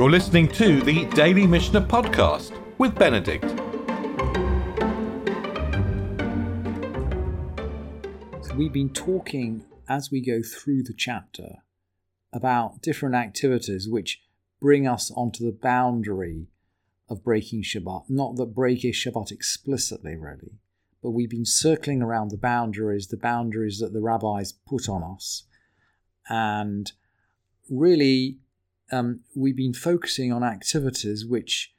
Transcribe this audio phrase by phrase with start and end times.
[0.00, 3.44] You're listening to the Daily Mishnah Podcast with Benedict.
[8.42, 11.56] So we've been talking as we go through the chapter
[12.32, 14.22] about different activities which
[14.58, 16.46] bring us onto the boundary
[17.10, 18.04] of breaking Shabbat.
[18.08, 20.60] Not that break is Shabbat explicitly, really,
[21.02, 25.42] but we've been circling around the boundaries, the boundaries that the rabbis put on us.
[26.26, 26.90] And
[27.68, 28.38] really,
[28.92, 31.72] um, we've been focusing on activities which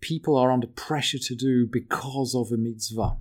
[0.00, 3.16] people are under pressure to do because of a mitzvah.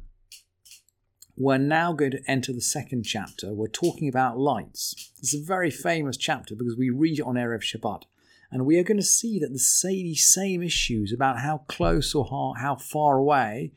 [1.36, 3.54] We're now going to enter the second chapter.
[3.54, 5.12] We're talking about lights.
[5.20, 8.04] It's a very famous chapter because we read it on Erev Shabbat.
[8.52, 12.56] And we are going to see that the same issues about how close or how,
[12.60, 13.74] how far away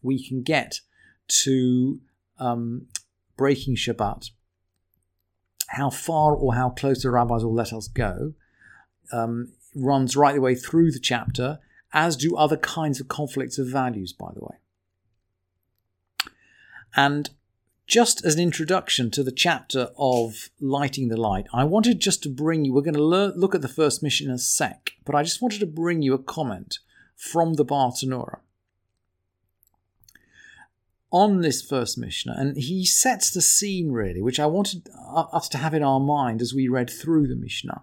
[0.00, 0.80] we can get
[1.44, 2.00] to
[2.38, 2.86] um,
[3.36, 4.30] breaking Shabbat,
[5.68, 8.34] how far or how close the rabbis will let us go,
[9.10, 11.58] um, runs right the way through the chapter,
[11.92, 14.56] as do other kinds of conflicts of values, by the way.
[16.94, 17.30] And
[17.86, 22.28] just as an introduction to the chapter of lighting the light, I wanted just to
[22.28, 25.22] bring you, we're going to look at the first Mishnah in a sec, but I
[25.22, 26.78] just wanted to bring you a comment
[27.16, 28.40] from the Bartenura
[31.12, 35.58] on this first Mishnah, and he sets the scene really, which I wanted us to
[35.58, 37.82] have in our mind as we read through the Mishnah.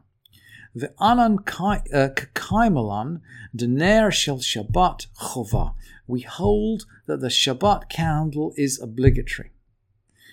[0.76, 3.22] The anan kaimalan
[3.56, 5.74] dener shel Shabbat chova.
[6.08, 9.52] We hold that the Shabbat candle is obligatory.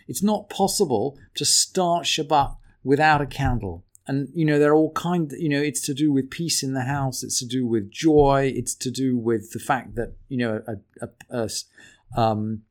[0.07, 3.85] It's not possible to start Shabbat without a candle.
[4.07, 5.33] And you know there are all kind.
[5.37, 7.25] You know it's to do with peace in the house.
[7.25, 8.53] It's to do with joy.
[8.55, 12.63] It's to do with the fact that you know a, a, a um,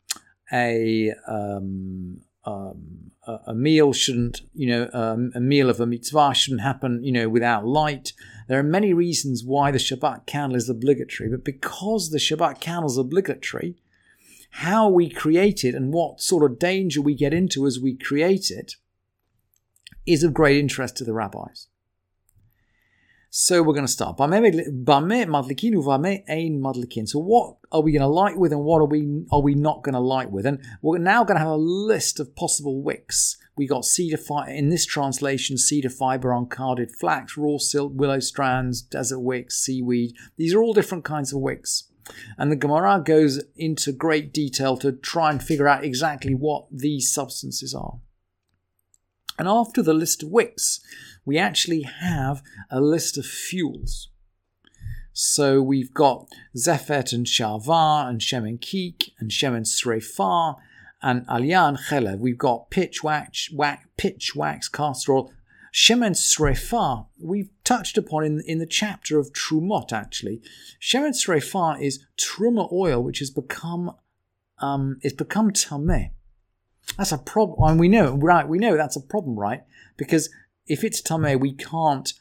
[0.53, 3.11] a um, um,
[3.47, 7.29] a, meal shouldn't, you know, um, a meal of a mitzvah shouldn't happen, you know,
[7.29, 8.13] without light.
[8.47, 12.89] There are many reasons why the Shabbat candle is obligatory, but because the Shabbat candle
[12.89, 13.75] is obligatory,
[14.51, 18.49] how we create it and what sort of danger we get into as we create
[18.49, 18.75] it
[20.05, 21.67] is of great interest to the rabbis.
[23.37, 24.15] So we're going to start.
[27.05, 29.83] So what are we going to light with and what are we are we not
[29.83, 30.45] going to light with?
[30.45, 33.35] And we're now going to have a list of possible wicks.
[33.57, 38.81] We got cedar fiber in this translation, cedar fiber, uncarded flax, raw silk, willow strands,
[38.81, 40.15] desert wicks, seaweed.
[40.37, 41.91] These are all different kinds of wicks.
[42.37, 47.11] And the Gemara goes into great detail to try and figure out exactly what these
[47.11, 47.99] substances are.
[49.37, 50.79] And after the list of wicks,
[51.25, 54.09] we actually have a list of fuels.
[55.11, 60.55] So we've got Zephet and Shavar and Shemen Kik and Shemen Srefa
[61.01, 62.19] and Aliyah and Chelev.
[62.19, 65.31] We've got pitch wax, wax, pitch wax, castor oil.
[65.73, 70.41] Shemen Srefa, we've touched upon in, in the chapter of Trumot actually.
[70.81, 73.95] Shemen Srefa is Truma oil, which has become
[74.59, 76.11] um, it's become tameh.
[76.97, 77.69] That's a problem.
[77.69, 78.47] And we know, right?
[78.47, 79.63] We know that's a problem, right?
[79.97, 80.29] Because
[80.67, 82.13] if it's tameh, we can't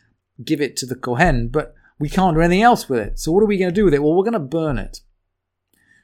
[0.42, 3.18] give it to the kohen, but we can't do anything else with it.
[3.18, 4.02] So what are we going to do with it?
[4.02, 5.00] Well, we're going to burn it.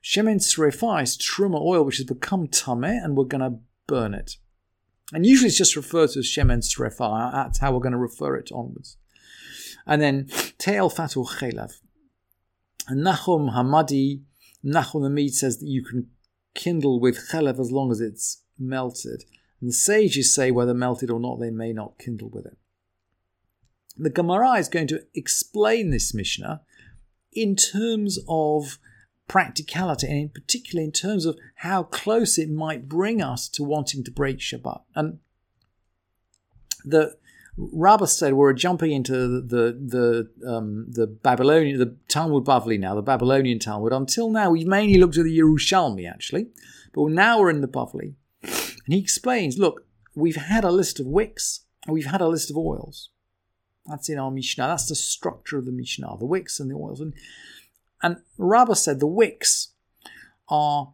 [0.02, 4.36] Shemen srefa is truma oil, which has become tameh, and we're going to burn it.
[5.12, 7.32] And usually it's just referred to as shemen srefa.
[7.32, 8.96] That's how we're going to refer it onwards.
[9.86, 10.26] And then
[10.58, 11.80] te'el fatul chelav.
[12.86, 14.22] And Nachum Hamadi,
[14.64, 16.08] Nachum Hamid says that you can
[16.54, 19.24] kindle with chelav as long as it's melted.
[19.60, 22.56] And the sages say whether melted or not, they may not kindle with it.
[23.96, 26.62] The Gemara is going to explain this Mishnah
[27.32, 28.78] in terms of
[29.28, 34.02] practicality and in particular in terms of how close it might bring us to wanting
[34.02, 34.80] to break Shabbat.
[34.96, 35.18] And
[36.84, 37.16] the
[37.56, 42.94] Rabbah said we're jumping into the the the, um, the Babylonian the Talmud Bavli now,
[42.94, 43.92] the Babylonian Talmud.
[43.92, 46.48] Until now, we've mainly looked at the Yerushalmi actually,
[46.92, 48.14] but now we're in the Bavli.
[48.90, 49.86] And he explains look,
[50.16, 53.10] we've had a list of wicks, and we've had a list of oils.
[53.86, 54.66] That's in our Mishnah.
[54.66, 57.00] That's the structure of the Mishnah, the wicks and the oils.
[57.00, 57.14] And,
[58.02, 59.74] and Rabbah said the wicks
[60.48, 60.92] are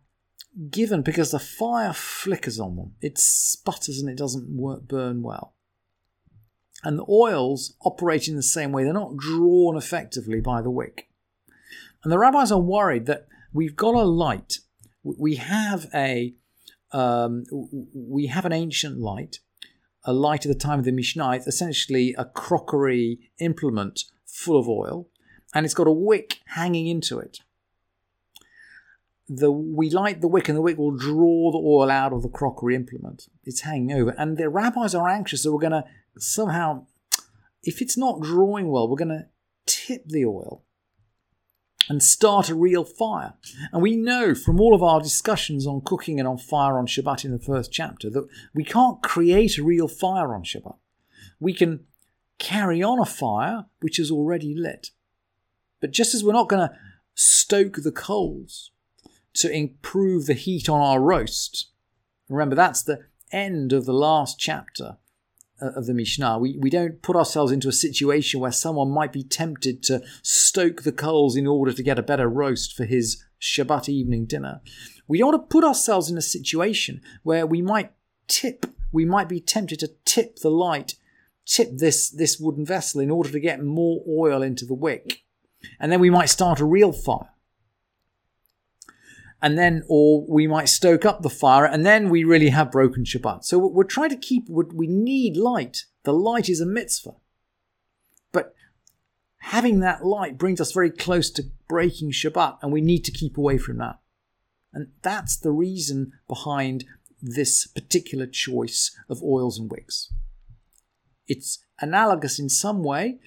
[0.69, 2.97] given because the fire flickers on them.
[3.00, 5.55] It sputters and it doesn't work, burn well.
[6.85, 8.85] And the oils operate in the same way.
[8.85, 11.09] They're not drawn effectively by the wick.
[12.05, 14.59] And the rabbis are worried that we've got a light.
[15.03, 16.35] We have a
[16.93, 17.44] um,
[17.94, 19.41] we have an ancient light,
[20.05, 21.41] a light at the time of the Mishnah.
[21.47, 25.09] Essentially a crockery implement full of oil,
[25.55, 27.38] and it's got a wick hanging into it.
[29.29, 32.29] The, we light the wick, and the wick will draw the oil out of the
[32.29, 33.29] crockery implement.
[33.43, 35.85] It's hanging over, and the rabbis are anxious that we're going to
[36.19, 36.87] somehow,
[37.62, 39.27] if it's not drawing well, we're going to
[39.67, 40.62] tip the oil
[41.88, 43.35] and start a real fire.
[43.73, 47.25] And we know from all of our discussions on cooking and on fire on Shabbat
[47.25, 50.77] in the first chapter that we can't create a real fire on Shabbat.
[51.38, 51.85] We can
[52.38, 54.91] carry on a fire which is already lit.
[55.81, 56.75] But just as we're not going to
[57.15, 58.71] stoke the coals
[59.35, 61.71] to improve the heat on our roast,
[62.29, 63.00] remember that's the
[63.33, 64.97] end of the last chapter
[65.58, 66.38] Uh, of the Mishnah.
[66.38, 70.82] We, we don't put ourselves into a situation where someone might be tempted to stoke
[70.82, 74.61] the coals in order to get a better roast for his Shabbat evening dinner.
[75.08, 77.93] We don't to put ourselves in a situation where we might
[78.29, 80.97] tip, we might be tempted to tip the light,
[81.47, 85.25] tip this, this wooden vessel in order to get more oil into the wick.
[85.81, 87.31] And then we might start a real fire
[89.43, 93.05] and then or we might stoke up the fire and then we really have broken
[93.05, 93.44] Shabbat.
[93.44, 95.85] So we're trying to keep we need light.
[96.05, 97.17] The light is a mitzvah.
[98.33, 98.55] But
[99.38, 103.37] having that light brings us very close to breaking Shabbat and we need to keep
[103.37, 103.99] away from that.
[104.73, 106.85] And that's the reason behind
[107.21, 110.12] this particular choice of oils and wicks.
[111.27, 113.19] It's analogous in some way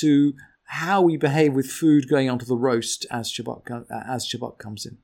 [0.00, 4.86] to how we behave with food going onto the roast as Shabbat, as Shabbat comes
[4.86, 4.98] in.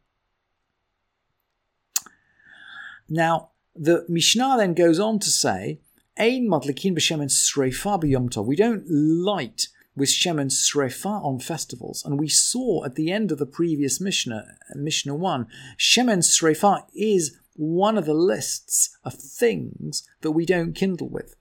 [3.08, 5.80] Now, the Mishnah then goes on to say,
[6.16, 8.46] Ein madlikin b'shemen sreifa b'yom tov.
[8.46, 9.68] We don't light
[9.98, 12.04] with shemen sreifa on festivals.
[12.04, 14.44] And we saw at the end of the previous Mishnah,
[14.74, 15.46] Mishnah 1,
[15.76, 21.34] shemen sreifa is one of the lists of things that we don't kindle with.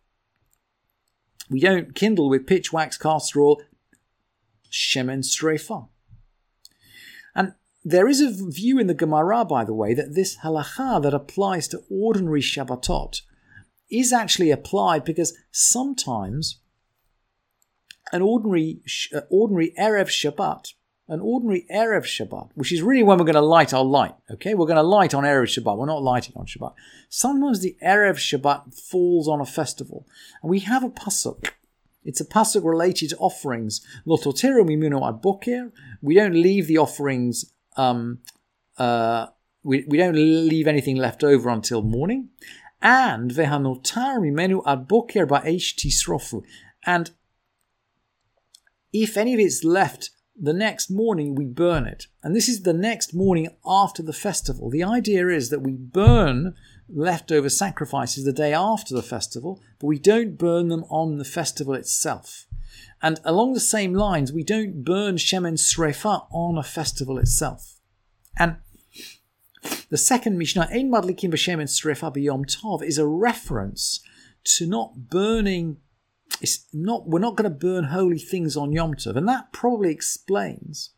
[1.49, 3.61] We don't kindle with pitch, wax, castor oil,
[4.71, 5.87] shemen sreifa.
[7.35, 7.53] And
[7.87, 11.69] there is a view in the Gemara, by the way, that this halacha that applies
[11.69, 13.21] to ordinary Shabbatot
[13.89, 16.59] is actually applied because sometimes
[18.11, 18.81] an ordinary
[19.15, 20.73] uh, ordinary erev Shabbat,
[21.07, 24.15] an ordinary erev Shabbat, which is really when we're going to light our light.
[24.31, 25.77] Okay, we're going to light on erev Shabbat.
[25.77, 26.73] We're not lighting on Shabbat.
[27.07, 30.05] Sometimes the erev Shabbat falls on a festival,
[30.43, 31.51] and we have a pasuk.
[32.03, 33.79] It's a pasuk related to offerings.
[34.05, 34.17] We
[36.15, 38.19] don't leave the offerings um,
[38.77, 39.27] uh,
[39.63, 42.29] we, we don't leave anything left over until morning.
[42.81, 46.43] And vehanotar mimenu ad boker ba'esh tisrofu.
[46.85, 47.11] And
[48.93, 52.07] if any of it's left the next morning, we burn it.
[52.23, 54.69] And this is the next morning after the festival.
[54.69, 56.53] The idea is that we burn
[56.87, 61.73] leftover sacrifices the day after the festival, but we don't burn them on the festival
[61.73, 62.45] itself.
[63.01, 67.79] And along the same lines, we don't burn Shemen Srefa on a festival itself.
[68.37, 68.57] And
[69.89, 74.01] the second Mishnah, Ein Madlikim B'Shemen Srefa B'Yom Tov, is a reference
[74.43, 75.77] to not burning.
[76.41, 77.07] It's not.
[77.07, 80.91] We're not going to burn holy things on Yom Tov, and that probably explains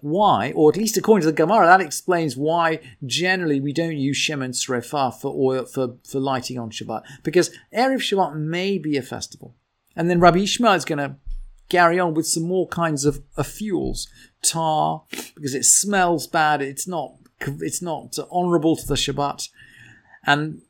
[0.00, 4.18] why, or at least according to the Gemara, that explains why generally we don't use
[4.18, 7.02] Shemen Srefa for oil for, for lighting on Shabbat.
[7.22, 9.56] Because Erev Shabbat may be a festival.
[10.00, 11.16] And then Rabbi Ishmael is going to
[11.68, 14.08] carry on with some more kinds of, of fuels.
[14.40, 15.02] Tar,
[15.34, 19.50] because it smells bad, it's not it's not honourable to the Shabbat.
[20.24, 20.62] And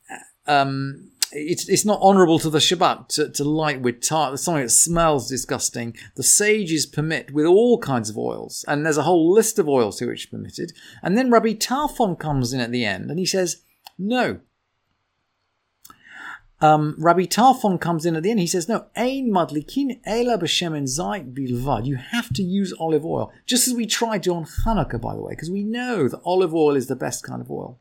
[0.49, 4.65] um, it's, it's not honourable to the Shabbat to, to light with tar, It's something
[4.65, 5.97] that smells disgusting.
[6.17, 9.99] The sages permit with all kinds of oils, and there's a whole list of oils
[9.99, 10.73] to which permitted.
[11.05, 13.63] And then Rabbi Tarfon comes in at the end and he says,
[13.97, 14.41] no,
[16.61, 18.41] um, Rabbi Tarfon comes in at the end.
[18.41, 21.87] He says, "No, ein madlikin ela b'shemen zayit bilvad.
[21.87, 25.23] You have to use olive oil, just as we tried to on Hanukkah, by the
[25.23, 27.79] way, because we know that olive oil is the best kind of oil."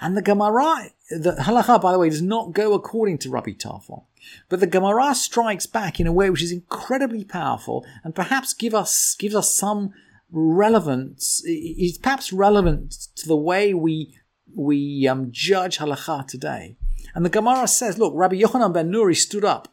[0.00, 4.02] And the Gemara, the halacha, by the way, does not go according to Rabbi Tarfon,
[4.48, 8.74] but the Gemara strikes back in a way which is incredibly powerful and perhaps give
[8.74, 9.92] us gives us some
[10.32, 11.40] relevance.
[11.46, 14.18] Is perhaps relevant to the way we
[14.54, 16.76] we um, judge halacha today.
[17.14, 19.68] And the Gemara says, look, Rabbi Yochanan ben Nuri stood up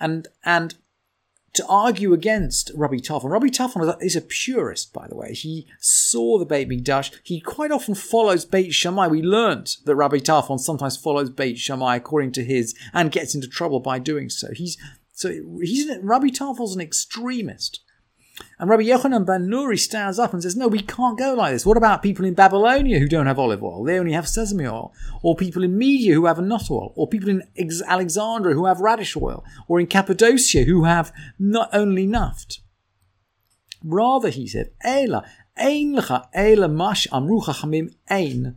[0.00, 0.74] and and
[1.54, 3.30] to argue against Rabbi Tarfon.
[3.30, 5.32] Rabbi Tarfon is a purist, by the way.
[5.32, 7.12] He saw the Beit Mikdash.
[7.22, 9.06] He quite often follows Beit Shammai.
[9.06, 13.46] We learnt that Rabbi Tarfon sometimes follows Beit Shammai according to his and gets into
[13.46, 14.48] trouble by doing so.
[14.52, 14.76] He's
[15.12, 17.80] so he's Rabbi Tarfon's an extremist.
[18.58, 21.64] And Rabbi Yochanan ben Nuri stands up and says, No, we can't go like this.
[21.64, 23.84] What about people in Babylonia who don't have olive oil?
[23.84, 24.92] They only have sesame oil.
[25.22, 26.92] Or people in Media who have nut oil.
[26.96, 27.42] Or people in
[27.86, 29.44] Alexandria who have radish oil.
[29.68, 32.60] Or in Cappadocia who have not only naft.
[33.84, 35.24] Rather, he said, Ela,
[35.56, 38.56] ein lecha, ela mash amru chachamim ein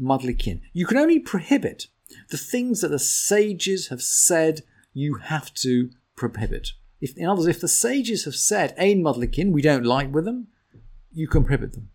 [0.00, 0.60] madlikin.
[0.72, 1.86] You can only prohibit
[2.30, 4.62] the things that the sages have said
[4.92, 6.72] you have to prohibit.
[7.00, 10.24] If, in other words, if the sages have said, Ein Madlikin, we don't like with
[10.24, 10.48] them,
[11.12, 11.90] you can prohibit them.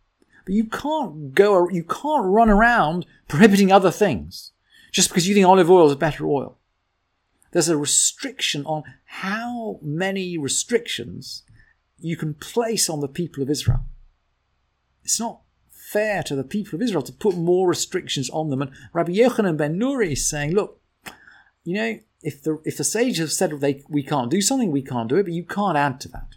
[0.46, 4.52] But you can't go, you can't run around prohibiting other things
[4.92, 6.58] just because you think olive oil is a better oil.
[7.52, 11.44] There's a restriction on how many restrictions
[12.00, 13.86] you can place on the people of Israel.
[15.04, 18.62] It's not fair to the people of Israel to put more restrictions on them.
[18.62, 20.82] And Rabbi Yochanan ben Nuri is saying, look,
[21.64, 24.82] you know, if the if the sages have said they we can't do something, we
[24.82, 26.36] can't do it, but you can't add to that.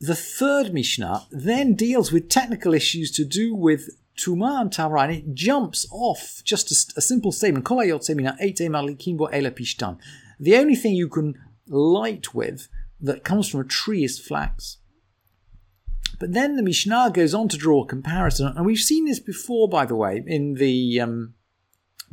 [0.00, 5.12] The third Mishnah then deals with technical issues to do with Tuma and Tahara, and
[5.12, 7.64] it jumps off just a, a simple statement.
[10.40, 11.34] The only thing you can
[11.66, 12.68] light with
[13.00, 14.78] that comes from a tree is flax.
[16.20, 19.68] But then the Mishnah goes on to draw a comparison, and we've seen this before,
[19.68, 21.34] by the way, in the um,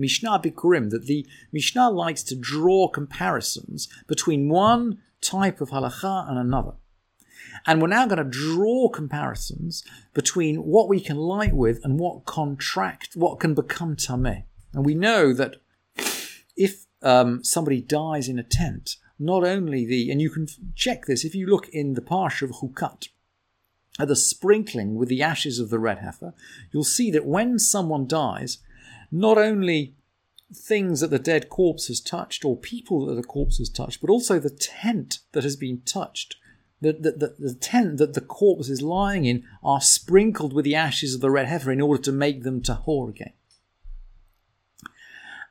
[0.02, 6.38] Mishnah Bikurim, that the Mishnah likes to draw comparisons between one type of halacha and
[6.38, 6.74] another.
[7.66, 12.26] And we're now going to draw comparisons between what we can light with and what
[12.26, 14.44] contract, what can become tameh.
[14.74, 15.58] And we know that
[16.56, 21.24] if um, somebody dies in a tent, not only the, and you can check this
[21.24, 23.10] if you look in the parsha of Chukat,
[24.00, 26.34] at the sprinkling with the ashes of the red heifer,
[26.72, 28.60] you'll see that when someone dies,
[29.12, 29.96] not only
[30.54, 34.10] things that the dead corpse has touched or people that the corpse has touched, but
[34.10, 36.36] also the tent that has been touched
[36.82, 40.76] the, the, the, the, tent that the corpse is lying in are sprinkled with the
[40.76, 43.34] ashes of the red heifer in order to make them tahor again.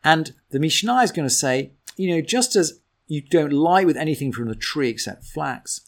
[0.02, 3.96] And the Mishnah is going to say, you know, just as you don't lie with
[3.96, 5.82] anything from the tree except flax,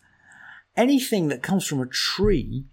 [0.76, 2.67] anything that comes from a tree,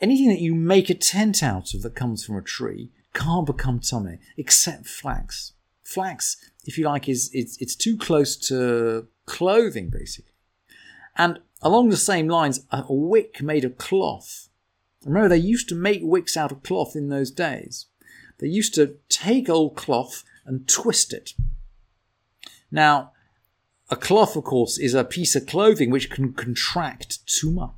[0.00, 3.80] anything that you make a tent out of that comes from a tree can't become
[3.80, 5.52] tameh except flax.
[5.82, 10.32] Flax, if you like, is it's, it's too close to clothing basically.
[11.16, 14.48] And along the same lines, a wick made of cloth.
[15.04, 17.86] Remember, they used to make wicks out of cloth in those days.
[18.38, 21.34] They used to take old cloth and twist it.
[22.70, 23.12] Now,
[23.90, 27.72] a cloth, of course, is a piece of clothing which can contract tuma.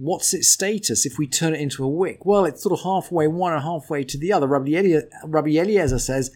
[0.00, 2.24] What's its status if we turn it into a wick?
[2.24, 4.46] Well, it's sort of halfway one and halfway to the other.
[4.46, 6.30] Rabbi Eliezer, Rabbi Eliezer says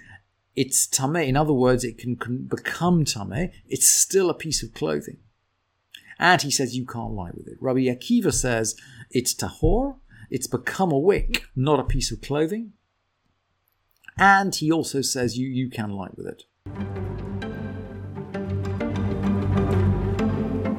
[0.57, 1.29] it's tameh.
[1.29, 3.53] In other words, it can, can become tameh.
[3.69, 5.19] It's still a piece of clothing.
[6.19, 7.57] And he says you can't lie with it.
[7.61, 8.75] Rabbi Akiva says
[9.11, 9.97] it's tahor.
[10.29, 12.73] It's become a wick, not a piece of clothing.
[14.19, 17.32] And he also says you, you can lie with it.